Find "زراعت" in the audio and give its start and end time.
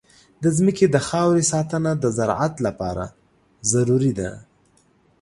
2.17-2.55